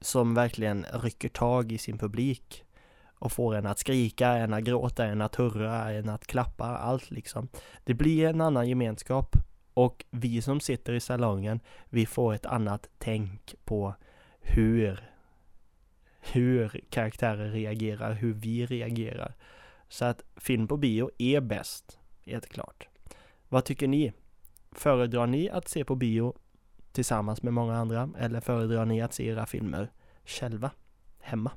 som 0.00 0.34
verkligen 0.34 0.86
rycker 0.92 1.28
tag 1.28 1.72
i 1.72 1.78
sin 1.78 1.98
publik 1.98 2.64
och 3.06 3.32
får 3.32 3.54
en 3.54 3.66
att 3.66 3.78
skrika, 3.78 4.28
en 4.28 4.54
att 4.54 4.64
gråta, 4.64 5.04
en 5.04 5.22
att 5.22 5.34
hurra, 5.34 5.92
en 5.92 6.08
att 6.08 6.26
klappa, 6.26 6.64
allt 6.64 7.10
liksom. 7.10 7.48
Det 7.84 7.94
blir 7.94 8.28
en 8.28 8.40
annan 8.40 8.68
gemenskap 8.68 9.36
och 9.74 10.04
vi 10.10 10.42
som 10.42 10.60
sitter 10.60 10.92
i 10.92 11.00
salongen, 11.00 11.60
vi 11.88 12.06
får 12.06 12.34
ett 12.34 12.46
annat 12.46 12.88
tänk 12.98 13.54
på 13.64 13.94
hur 14.40 15.14
hur 16.32 16.80
karaktärer 16.90 17.50
reagerar, 17.50 18.12
hur 18.12 18.34
vi 18.34 18.66
reagerar. 18.66 19.34
Så 19.88 20.04
att 20.04 20.22
film 20.36 20.68
på 20.68 20.76
bio 20.76 21.10
är 21.18 21.40
bäst, 21.40 21.98
helt 22.26 22.48
klart. 22.48 22.88
Vad 23.48 23.64
tycker 23.64 23.88
ni? 23.88 24.12
Föredrar 24.72 25.26
ni 25.26 25.50
att 25.50 25.68
se 25.68 25.84
på 25.84 25.94
bio 25.94 26.34
tillsammans 26.92 27.42
med 27.42 27.52
många 27.52 27.76
andra 27.76 28.10
eller 28.18 28.40
föredrar 28.40 28.84
ni 28.84 29.00
att 29.00 29.14
se 29.14 29.26
era 29.26 29.46
filmer 29.46 29.90
själva, 30.24 30.70
hemma? 31.20 31.50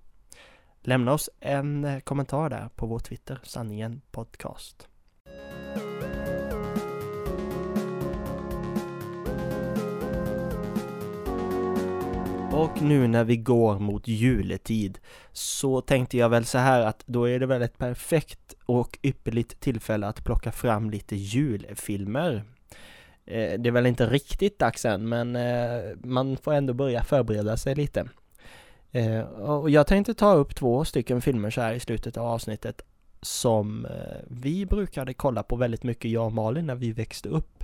Lämna 0.81 1.13
oss 1.13 1.29
en 1.39 1.85
eh, 1.85 1.99
kommentar 1.99 2.49
där 2.49 2.69
på 2.75 2.85
vår 2.85 2.99
Twitter, 2.99 3.39
sanningen 3.43 4.01
podcast. 4.11 4.87
Och 12.57 12.81
nu 12.81 13.07
när 13.07 13.23
vi 13.23 13.37
går 13.37 13.79
mot 13.79 14.07
juletid 14.07 14.99
så 15.31 15.81
tänkte 15.81 16.17
jag 16.17 16.29
väl 16.29 16.45
så 16.45 16.57
här 16.57 16.81
att 16.81 17.03
då 17.05 17.29
är 17.29 17.39
det 17.39 17.45
väl 17.45 17.61
ett 17.61 17.77
perfekt 17.77 18.55
och 18.65 18.99
ypperligt 19.03 19.59
tillfälle 19.59 20.07
att 20.07 20.23
plocka 20.23 20.51
fram 20.51 20.89
lite 20.89 21.15
julfilmer. 21.15 22.43
Eh, 23.25 23.59
det 23.59 23.69
är 23.69 23.71
väl 23.71 23.85
inte 23.85 24.09
riktigt 24.09 24.59
dags 24.59 24.85
än 24.85 25.09
men 25.09 25.35
eh, 25.35 25.95
man 26.03 26.37
får 26.37 26.53
ändå 26.53 26.73
börja 26.73 27.03
förbereda 27.03 27.57
sig 27.57 27.75
lite. 27.75 28.09
Eh, 28.91 29.19
och 29.21 29.69
jag 29.69 29.87
tänkte 29.87 30.13
ta 30.13 30.33
upp 30.33 30.55
två 30.55 30.85
stycken 30.85 31.21
filmer 31.21 31.49
så 31.49 31.61
här 31.61 31.73
i 31.73 31.79
slutet 31.79 32.17
av 32.17 32.27
avsnittet 32.27 32.81
som 33.21 33.87
vi 34.27 34.65
brukade 34.65 35.13
kolla 35.13 35.43
på 35.43 35.55
väldigt 35.55 35.83
mycket, 35.83 36.11
jag 36.11 36.25
och 36.25 36.33
Malin, 36.33 36.65
när 36.65 36.75
vi 36.75 36.91
växte 36.91 37.29
upp 37.29 37.56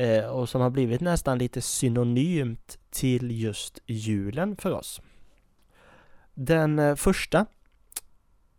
eh, 0.00 0.26
och 0.26 0.48
som 0.48 0.60
har 0.60 0.70
blivit 0.70 1.00
nästan 1.00 1.38
lite 1.38 1.60
synonymt 1.60 2.78
till 2.90 3.42
just 3.42 3.78
julen 3.86 4.56
för 4.56 4.72
oss. 4.72 5.00
Den 6.34 6.78
eh, 6.78 6.94
första 6.94 7.46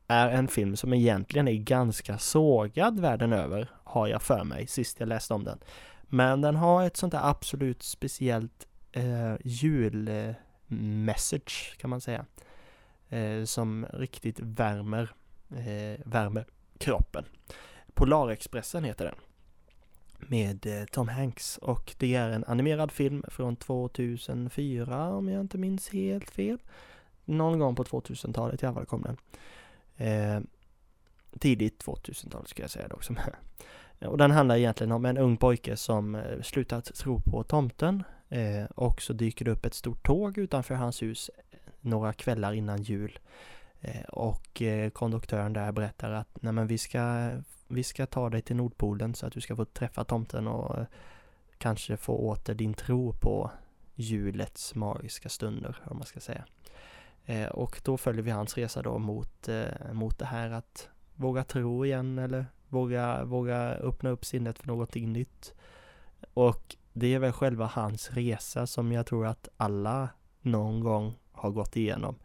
är 0.08 0.30
en 0.30 0.48
film 0.48 0.76
som 0.76 0.94
egentligen 0.94 1.48
är 1.48 1.54
ganska 1.54 2.18
sågad 2.18 3.00
världen 3.00 3.34
över, 3.34 3.70
har 3.84 4.08
jag 4.08 4.22
för 4.22 4.44
mig, 4.44 4.68
sist 4.68 5.00
jag 5.00 5.10
läste 5.10 5.34
om 5.34 5.44
den. 5.44 5.60
Men 6.04 6.42
den 6.42 6.56
har 6.56 6.84
ett 6.84 6.98
sånt 6.98 7.12
där 7.12 7.30
absolut 7.30 7.84
speciellt 7.84 8.68
eh, 8.92 9.36
julmessage 9.44 10.18
kan 11.78 11.90
man 11.90 12.02
säga. 12.02 12.26
Eh, 13.10 13.44
som 13.44 13.86
riktigt 13.94 14.40
värmer, 14.40 15.14
eh, 15.50 16.00
värmer 16.06 16.46
kroppen. 16.78 17.26
Polarexpressen 17.94 18.84
heter 18.84 19.06
den 19.06 19.16
med 20.28 20.66
eh, 20.66 20.86
Tom 20.86 21.08
Hanks 21.08 21.58
och 21.58 21.96
det 21.98 22.16
är 22.16 22.30
en 22.30 22.44
animerad 22.48 22.92
film 22.92 23.24
från 23.28 23.56
2004 23.56 25.10
om 25.10 25.30
jag 25.30 25.42
inte 25.42 25.58
minns 25.58 25.90
helt 25.90 26.30
fel. 26.30 26.58
Någon 27.26 27.60
gång 27.60 27.76
på 27.76 27.84
2000-talet 27.84 28.64
i 28.64 28.66
alla 28.66 28.76
fall 28.76 28.86
kom 28.86 29.02
den. 29.02 29.18
Eh, 30.08 30.42
tidigt 31.40 31.86
2000-tal 31.86 32.48
ska 32.48 32.62
jag 32.62 32.72
säga 32.72 32.88
det 32.88 32.94
också. 32.94 33.16
och 34.06 34.18
den 34.18 34.32
handlar 34.32 34.56
egentligen 34.56 34.92
om 34.92 35.06
en 35.06 35.18
ung 35.18 35.38
pojke 35.38 35.78
som 35.78 36.16
eh, 36.16 36.42
slutat 36.42 36.86
tro 36.96 37.20
på 37.20 37.44
tomten 37.44 38.04
eh, 38.30 38.66
och 38.76 39.02
så 39.02 39.14
dyker 39.14 39.46
det 39.46 39.52
upp 39.52 39.66
ett 39.66 39.74
stort 39.74 40.06
tåg 40.06 40.38
utanför 40.38 40.76
hans 40.76 41.02
hus 41.02 41.30
eh, 41.52 41.58
några 41.82 42.14
kvällar 42.14 42.54
innan 42.54 42.82
jul. 42.82 43.20
Eh, 43.82 44.04
och 44.04 44.62
eh, 44.62 44.90
konduktören 44.90 45.54
där 45.54 45.72
berättar 45.72 46.12
att 46.12 46.28
nej 46.42 46.54
men 46.54 46.68
vi 46.68 46.78
ska 46.78 47.32
vi 47.68 47.84
ska 47.84 48.06
ta 48.06 48.30
dig 48.30 48.42
till 48.42 48.56
Nordpolen 48.56 49.16
så 49.16 49.26
att 49.26 49.34
du 49.34 49.42
ska 49.42 49.56
få 49.56 49.66
träffa 49.66 50.04
tomten 50.04 50.48
och 50.48 50.78
eh, 50.78 50.86
kanske 51.58 51.98
få 51.98 52.18
åter 52.18 52.54
din 52.54 52.74
tro 52.74 53.14
på 53.14 53.52
julets 53.96 54.76
magiska 54.76 55.30
stunder, 55.30 55.78
om 55.86 55.98
man 55.98 56.06
ska 56.06 56.20
säga. 56.20 56.46
Och 57.52 57.82
då 57.84 57.98
följer 57.98 58.22
vi 58.22 58.32
hans 58.32 58.58
resa 58.58 58.82
då 58.82 58.98
mot, 58.98 59.50
mot 59.92 60.20
det 60.20 60.26
här 60.26 60.50
att 60.50 60.90
våga 61.16 61.44
tro 61.44 61.86
igen 61.86 62.20
eller 62.20 62.46
våga, 62.68 63.24
våga 63.24 63.58
öppna 63.70 64.10
upp 64.10 64.26
sinnet 64.26 64.60
för 64.60 64.68
någonting 64.68 65.14
nytt. 65.14 65.54
Och 66.34 66.76
det 66.94 67.14
är 67.14 67.20
väl 67.20 67.32
själva 67.32 67.66
hans 67.66 68.10
resa 68.10 68.68
som 68.68 68.92
jag 68.92 69.06
tror 69.06 69.28
att 69.28 69.48
alla 69.58 70.10
någon 70.42 70.80
gång 70.80 71.14
har 71.32 71.50
gått 71.50 71.76
igenom. 71.76 72.16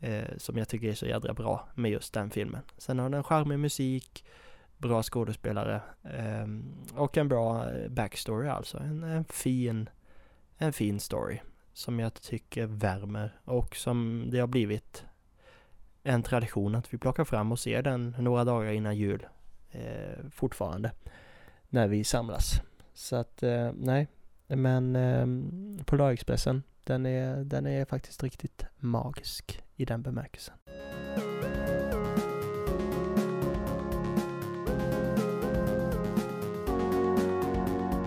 Eh, 0.00 0.36
som 0.36 0.56
jag 0.56 0.68
tycker 0.68 0.88
är 0.88 0.94
så 0.94 1.06
jädra 1.06 1.34
bra 1.34 1.68
med 1.74 1.90
just 1.90 2.12
den 2.12 2.30
filmen. 2.30 2.62
Sen 2.78 2.98
har 2.98 3.10
den 3.10 3.22
charmig 3.22 3.58
musik, 3.58 4.24
bra 4.78 5.02
skådespelare 5.02 5.80
eh, 6.04 6.46
och 6.94 7.16
en 7.16 7.28
bra 7.28 7.70
eh, 7.70 7.88
backstory 7.88 8.48
alltså. 8.48 8.78
En, 8.78 9.02
en, 9.02 9.24
fin, 9.24 9.88
en 10.58 10.72
fin 10.72 11.00
story 11.00 11.40
som 11.72 12.00
jag 12.00 12.14
tycker 12.14 12.66
värmer 12.66 13.40
och 13.44 13.76
som 13.76 14.28
det 14.30 14.38
har 14.38 14.46
blivit 14.46 15.04
en 16.02 16.22
tradition 16.22 16.74
att 16.74 16.94
vi 16.94 16.98
plockar 16.98 17.24
fram 17.24 17.52
och 17.52 17.58
ser 17.58 17.82
den 17.82 18.14
några 18.18 18.44
dagar 18.44 18.72
innan 18.72 18.96
jul 18.96 19.26
eh, 19.70 20.28
fortfarande 20.30 20.92
när 21.68 21.88
vi 21.88 22.04
samlas. 22.04 22.62
Så 22.94 23.16
att 23.16 23.42
eh, 23.42 23.72
nej, 23.74 24.08
men 24.46 24.96
eh, 24.96 25.26
Polarexpressen 25.84 26.62
den 26.84 27.06
är, 27.06 27.44
den 27.44 27.66
är 27.66 27.84
faktiskt 27.84 28.22
riktigt 28.22 28.66
magisk 28.76 29.62
i 29.80 29.84
den 29.84 30.02
bemärkelsen. 30.02 30.54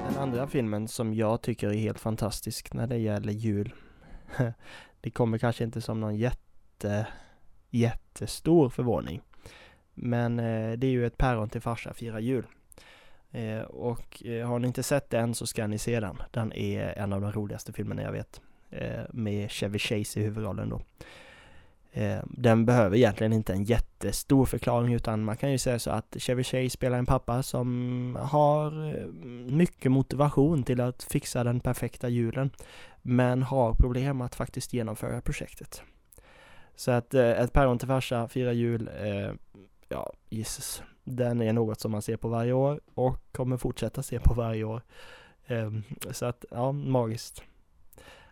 Den 0.07 0.17
andra 0.17 0.47
filmen 0.47 0.87
som 0.87 1.13
jag 1.13 1.41
tycker 1.41 1.67
är 1.67 1.73
helt 1.73 1.99
fantastisk 1.99 2.73
när 2.73 2.87
det 2.87 2.97
gäller 2.97 3.33
jul 3.33 3.73
det 5.01 5.09
kommer 5.09 5.37
kanske 5.37 5.63
inte 5.63 5.81
som 5.81 5.99
någon 5.99 6.15
jätte 6.15 7.07
jättestor 7.69 8.69
förvåning. 8.69 9.21
Men 9.93 10.39
eh, 10.39 10.71
det 10.71 10.87
är 10.87 10.91
ju 10.91 11.05
ett 11.05 11.17
päron 11.17 11.49
till 11.49 11.61
farsa 11.61 11.93
firar 11.93 12.19
jul. 12.19 12.45
Eh, 13.31 13.59
och 13.61 14.25
eh, 14.25 14.47
har 14.47 14.59
ni 14.59 14.67
inte 14.67 14.83
sett 14.83 15.09
den 15.09 15.35
så 15.35 15.47
ska 15.47 15.67
ni 15.67 15.77
se 15.77 15.99
den. 15.99 16.17
Den 16.31 16.53
är 16.53 16.97
en 16.97 17.13
av 17.13 17.21
de 17.21 17.31
roligaste 17.31 17.73
filmerna 17.73 18.01
jag 18.01 18.11
vet. 18.11 18.41
Med 19.09 19.51
Chevy 19.51 19.79
Chase 19.79 20.19
i 20.19 20.23
huvudrollen 20.23 20.69
då. 20.69 20.81
Eh, 21.95 22.19
den 22.27 22.65
behöver 22.65 22.97
egentligen 22.97 23.33
inte 23.33 23.53
en 23.53 23.63
jättestor 23.63 24.45
förklaring 24.45 24.93
utan 24.93 25.23
man 25.23 25.37
kan 25.37 25.51
ju 25.51 25.57
säga 25.57 25.79
så 25.79 25.91
att 25.91 26.15
Chevy 26.19 26.43
Chase 26.43 26.69
spelar 26.69 26.97
en 26.97 27.05
pappa 27.05 27.43
som 27.43 28.17
har 28.21 28.95
eh, 28.97 29.07
mycket 29.53 29.91
motivation 29.91 30.63
till 30.63 30.81
att 30.81 31.03
fixa 31.03 31.43
den 31.43 31.59
perfekta 31.59 32.09
julen. 32.09 32.51
Men 33.01 33.43
har 33.43 33.73
problem 33.73 34.21
att 34.21 34.35
faktiskt 34.35 34.73
genomföra 34.73 35.21
projektet. 35.21 35.83
Så 36.75 36.91
att 36.91 37.13
eh, 37.13 37.31
ett 37.31 37.53
päron 37.53 37.79
till 37.79 37.87
farsa, 37.87 38.27
firar 38.27 38.51
jul, 38.51 38.89
eh, 39.01 39.31
ja, 39.89 40.13
Jesus. 40.29 40.83
Den 41.03 41.41
är 41.41 41.53
något 41.53 41.79
som 41.79 41.91
man 41.91 42.01
ser 42.01 42.17
på 42.17 42.27
varje 42.27 42.53
år 42.53 42.81
och 42.93 43.17
kommer 43.31 43.57
fortsätta 43.57 44.03
se 44.03 44.19
på 44.19 44.33
varje 44.33 44.63
år. 44.63 44.81
Eh, 45.45 45.71
så 46.11 46.25
att, 46.25 46.45
ja, 46.51 46.71
magiskt. 46.71 47.43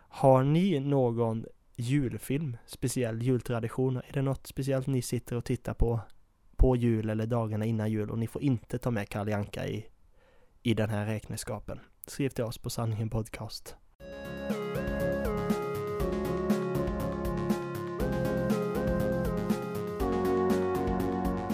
Har 0.09 0.43
ni 0.43 0.79
någon 0.79 1.45
julfilm, 1.81 2.57
speciell 2.65 3.21
jultradition? 3.21 3.97
Är 3.97 4.13
det 4.13 4.21
något 4.21 4.47
speciellt 4.47 4.87
ni 4.87 5.01
sitter 5.01 5.35
och 5.35 5.45
tittar 5.45 5.73
på 5.73 6.01
på 6.55 6.75
jul 6.75 7.09
eller 7.09 7.25
dagarna 7.25 7.65
innan 7.65 7.91
jul 7.91 8.09
och 8.09 8.19
ni 8.19 8.27
får 8.27 8.41
inte 8.41 8.77
ta 8.77 8.91
med 8.91 9.09
Kalle 9.09 9.35
Anka 9.35 9.67
i, 9.67 9.85
i 10.63 10.73
den 10.73 10.89
här 10.89 11.05
räkneskapen? 11.05 11.79
Skriv 12.07 12.29
till 12.29 12.43
oss 12.43 12.57
på 12.57 12.69
Sanningen 12.69 13.09
Podcast. 13.09 13.75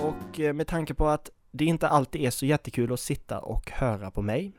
Och 0.02 0.40
eh, 0.40 0.54
med 0.54 0.68
tanke 0.68 0.94
på 0.94 1.08
att 1.08 1.30
det 1.52 1.66
inte 1.66 1.88
alltid 1.88 2.22
är 2.22 2.30
så 2.30 2.46
jättekul 2.46 2.94
att 2.94 3.00
sitta 3.00 3.40
och 3.40 3.72
höra 3.72 4.12
på 4.12 4.22
mig 4.22 4.52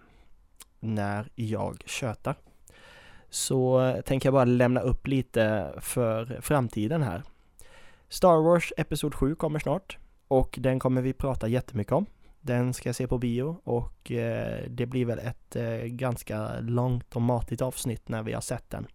när 0.81 1.29
jag 1.35 1.83
tjötar 1.87 2.35
så 3.31 3.95
tänker 4.07 4.27
jag 4.27 4.35
bara 4.35 4.45
lämna 4.45 4.81
upp 4.81 5.07
lite 5.07 5.73
för 5.81 6.39
framtiden 6.41 7.03
här. 7.03 7.23
Star 8.09 8.43
Wars 8.43 8.73
Episod 8.77 9.15
7 9.15 9.35
kommer 9.35 9.59
snart 9.59 9.99
och 10.29 10.59
den 10.61 10.79
kommer 10.79 11.03
vi 11.03 11.13
prata 11.13 11.49
jättemycket 11.49 11.93
om. 11.93 12.07
Den 12.41 12.75
ska 12.75 12.89
jag 12.89 12.97
se 12.97 13.07
på 13.07 13.19
bio 13.19 13.57
och 13.65 14.13
eh, 14.13 14.65
det 14.69 14.87
blir 14.87 15.05
väl 15.05 15.19
ett 15.19 15.57
eh, 15.57 15.85
ganska 15.85 16.61
långt 16.61 17.17
och 17.17 17.23
matigt 17.23 17.63
avsnitt 17.63 18.09
när 18.09 18.23
vi 18.23 18.33
har 18.33 18.41
sett 18.41 18.71
den. 18.71 18.87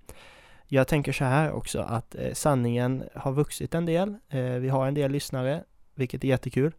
Jag 0.67 0.87
tänker 0.87 1.11
så 1.11 1.23
här 1.23 1.51
också 1.51 1.81
att 1.81 2.15
eh, 2.15 2.33
sanningen 2.33 3.03
har 3.15 3.31
vuxit 3.31 3.75
en 3.75 3.85
del. 3.85 4.17
vi 4.59 4.69
har 4.69 4.87
en 4.87 4.93
del 4.93 5.11
lyssnare 5.11 5.63
vilket 5.95 6.23
är 6.23 6.27
jättekul. 6.27 6.73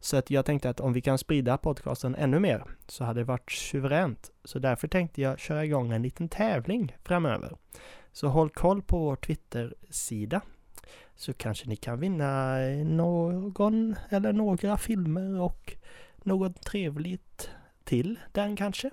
Så 0.00 0.16
att 0.16 0.30
jag 0.30 0.44
tänkte 0.44 0.70
att 0.70 0.80
om 0.80 0.92
vi 0.92 1.00
kan 1.00 1.18
sprida 1.18 1.58
podcasten 1.58 2.14
ännu 2.14 2.38
mer 2.38 2.64
så 2.86 3.04
hade 3.04 3.20
det 3.20 3.24
varit 3.24 3.50
suveränt. 3.50 4.30
Så 4.44 4.58
därför 4.58 4.88
tänkte 4.88 5.22
jag 5.22 5.38
köra 5.38 5.64
igång 5.64 5.92
en 5.92 6.02
liten 6.02 6.28
tävling 6.28 6.96
framöver. 7.04 7.56
Så 8.12 8.28
håll 8.28 8.50
koll 8.50 8.82
på 8.82 8.98
vår 8.98 9.16
Twitter-sida 9.16 10.40
så 11.14 11.32
kanske 11.32 11.68
ni 11.68 11.76
kan 11.76 12.00
vinna 12.00 12.56
någon 12.84 13.96
eller 14.08 14.32
några 14.32 14.76
filmer 14.76 15.40
och 15.40 15.76
något 16.16 16.62
trevligt 16.62 17.50
till 17.84 18.18
den 18.32 18.56
kanske. 18.56 18.90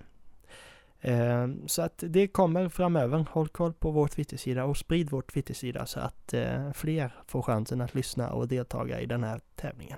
Eh, 1.00 1.48
så 1.66 1.82
att 1.82 2.04
det 2.08 2.28
kommer 2.28 2.70
framöver. 2.70 3.26
Håll 3.32 3.48
koll 3.48 3.74
på 3.74 3.92
vår 3.92 4.08
Twittersida 4.08 4.66
och 4.66 4.78
sprid 4.78 5.10
vår 5.10 5.22
Twittersida 5.22 5.86
så 5.86 6.00
att 6.00 6.34
eh, 6.34 6.72
fler 6.74 7.12
får 7.28 7.42
chansen 7.42 7.82
att 7.82 7.96
lyssna 7.96 8.30
och 8.30 8.48
deltaga 8.48 9.02
i 9.02 9.06
den 9.06 9.24
här 9.24 9.42
tävlingen. 9.56 9.98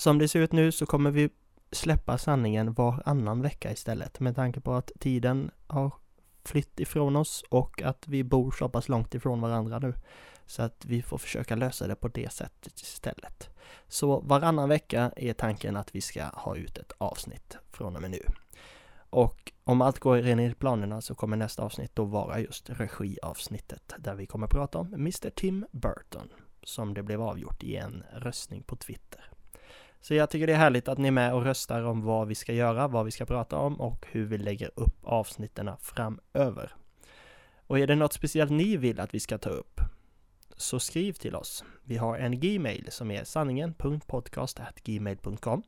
Som 0.00 0.18
det 0.18 0.28
ser 0.28 0.40
ut 0.40 0.52
nu 0.52 0.72
så 0.72 0.86
kommer 0.86 1.10
vi 1.10 1.30
släppa 1.72 2.18
sanningen 2.18 2.72
varannan 2.72 3.42
vecka 3.42 3.72
istället 3.72 4.20
med 4.20 4.36
tanke 4.36 4.60
på 4.60 4.72
att 4.72 4.92
tiden 4.98 5.50
har 5.66 5.92
flytt 6.44 6.80
ifrån 6.80 7.16
oss 7.16 7.44
och 7.48 7.82
att 7.82 8.08
vi 8.08 8.24
bor 8.24 8.50
så 8.50 8.68
pass 8.68 8.88
långt 8.88 9.14
ifrån 9.14 9.40
varandra 9.40 9.78
nu. 9.78 9.94
Så 10.46 10.62
att 10.62 10.84
vi 10.84 11.02
får 11.02 11.18
försöka 11.18 11.56
lösa 11.56 11.86
det 11.86 11.94
på 11.94 12.08
det 12.08 12.32
sättet 12.32 12.80
istället. 12.80 13.50
Så 13.88 14.20
varannan 14.20 14.68
vecka 14.68 15.12
är 15.16 15.32
tanken 15.32 15.76
att 15.76 15.94
vi 15.94 16.00
ska 16.00 16.24
ha 16.24 16.56
ut 16.56 16.78
ett 16.78 16.92
avsnitt 16.98 17.56
från 17.70 17.96
och 17.96 18.02
med 18.02 18.10
nu. 18.10 18.22
Och 19.10 19.52
om 19.64 19.82
allt 19.82 19.98
går 19.98 20.16
enligt 20.16 20.58
planerna 20.58 21.00
så 21.00 21.14
kommer 21.14 21.36
nästa 21.36 21.62
avsnitt 21.62 21.96
då 21.96 22.04
vara 22.04 22.40
just 22.40 22.70
regiavsnittet 22.70 23.94
där 23.98 24.14
vi 24.14 24.26
kommer 24.26 24.46
prata 24.46 24.78
om 24.78 24.94
Mr 24.94 25.30
Tim 25.30 25.66
Burton 25.72 26.28
som 26.62 26.94
det 26.94 27.02
blev 27.02 27.22
avgjort 27.22 27.62
i 27.62 27.76
en 27.76 28.04
röstning 28.12 28.62
på 28.62 28.76
Twitter. 28.76 29.29
Så 30.00 30.14
jag 30.14 30.30
tycker 30.30 30.46
det 30.46 30.52
är 30.52 30.56
härligt 30.56 30.88
att 30.88 30.98
ni 30.98 31.08
är 31.08 31.12
med 31.12 31.34
och 31.34 31.44
röstar 31.44 31.82
om 31.82 32.02
vad 32.02 32.28
vi 32.28 32.34
ska 32.34 32.52
göra, 32.52 32.88
vad 32.88 33.04
vi 33.04 33.10
ska 33.10 33.26
prata 33.26 33.56
om 33.56 33.80
och 33.80 34.06
hur 34.10 34.24
vi 34.24 34.38
lägger 34.38 34.70
upp 34.74 34.96
avsnitten 35.02 35.70
framöver. 35.80 36.74
Och 37.66 37.78
är 37.78 37.86
det 37.86 37.94
något 37.94 38.12
speciellt 38.12 38.50
ni 38.50 38.76
vill 38.76 39.00
att 39.00 39.14
vi 39.14 39.20
ska 39.20 39.38
ta 39.38 39.50
upp 39.50 39.80
så 40.56 40.80
skriv 40.80 41.12
till 41.12 41.34
oss. 41.34 41.64
Vi 41.84 41.96
har 41.96 42.18
en 42.18 42.40
Gmail 42.40 42.86
som 42.90 43.10
är 43.10 43.24
sanningen.podcast.gmail.com 43.24 45.62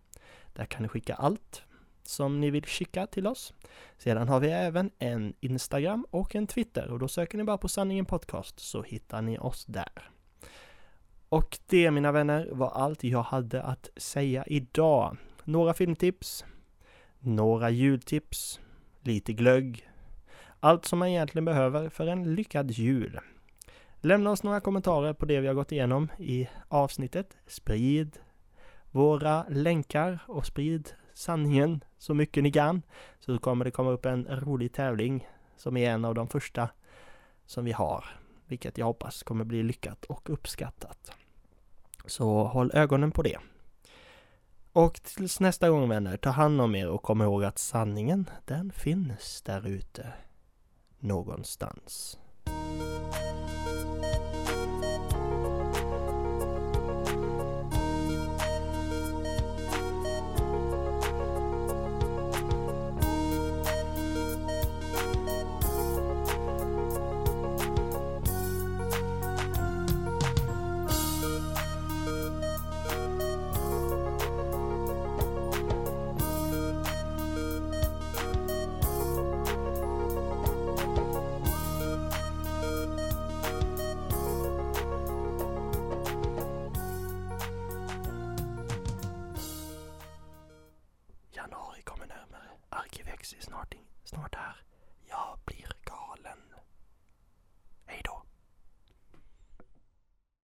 Där 0.53 0.64
kan 0.64 0.83
ni 0.83 0.88
skicka 0.88 1.14
allt 1.14 1.62
som 2.03 2.40
ni 2.40 2.51
vill 2.51 2.66
skicka 2.66 3.07
till 3.07 3.27
oss. 3.27 3.55
Sedan 3.99 4.29
har 4.29 4.40
vi 4.40 4.51
även 4.51 4.90
en 4.99 5.35
Instagram 5.40 6.07
och 6.11 6.35
en 6.35 6.47
Twitter 6.47 6.90
och 6.90 6.99
då 6.99 7.09
söker 7.09 7.38
ni 7.38 7.45
bara 7.45 7.59
på 7.59 7.68
Sanningen 7.68 8.07
Podcast 8.07 8.61
så 8.61 8.83
hittar 8.83 9.23
ni 9.23 9.38
oss 9.38 9.64
där. 9.64 10.11
Och 11.33 11.59
det 11.66 11.90
mina 11.90 12.12
vänner 12.12 12.49
var 12.53 12.71
allt 12.71 13.05
jag 13.05 13.23
hade 13.23 13.62
att 13.62 13.90
säga 13.97 14.45
idag. 14.47 15.16
Några 15.45 15.75
filmtips, 15.75 16.45
några 17.18 17.71
jultips, 17.71 18.61
lite 19.01 19.33
glögg. 19.33 19.88
Allt 20.61 20.85
som 20.85 20.99
man 20.99 21.09
egentligen 21.09 21.45
behöver 21.45 21.88
för 21.88 22.07
en 22.07 22.35
lyckad 22.35 22.71
jul. 22.71 23.18
Lämna 24.01 24.31
oss 24.31 24.42
några 24.42 24.61
kommentarer 24.61 25.12
på 25.12 25.27
det 25.27 25.40
vi 25.40 25.47
har 25.47 25.55
gått 25.55 25.73
igenom 25.73 26.09
i 26.18 26.49
avsnittet. 26.68 27.37
Sprid 27.47 28.18
våra 28.90 29.45
länkar 29.49 30.18
och 30.27 30.47
sprid 30.47 30.92
sanningen 31.14 31.85
så 31.99 32.14
mycket 32.14 32.42
ni 32.42 32.53
kan 32.53 32.83
så 33.21 33.38
kommer 33.38 33.64
det 33.64 33.71
komma 33.71 33.90
upp 33.90 34.07
en 34.07 34.27
rolig 34.27 34.73
tävling 34.73 35.29
som 35.57 35.77
är 35.77 35.90
en 35.90 36.05
av 36.05 36.14
de 36.14 36.29
första 36.29 36.68
som 37.47 37.64
vi 37.64 37.73
har, 37.73 38.05
vilket 38.47 38.79
jag 38.79 38.87
hoppas 38.87 39.23
kommer 39.23 39.45
bli 39.45 39.62
lyckat 39.62 40.05
och 40.05 40.31
uppskattat. 40.31 41.12
Så 42.07 42.45
håll 42.45 42.71
ögonen 42.75 43.12
på 43.12 43.23
det. 43.23 43.38
Och 44.73 45.03
tills 45.03 45.41
nästa 45.41 45.71
gång 45.71 45.88
vänner, 45.88 46.17
ta 46.17 46.31
hand 46.31 46.61
om 46.61 46.75
er 46.75 46.88
och 46.88 47.03
kom 47.03 47.23
ihåg 47.23 47.45
att 47.45 47.59
sanningen, 47.59 48.31
den 48.45 48.73
finns 48.73 49.43
där 49.43 49.67
ute 49.67 50.12
någonstans. 50.99 52.19